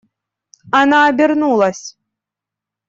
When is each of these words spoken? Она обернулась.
Она 0.71 1.09
обернулась. 1.09 1.95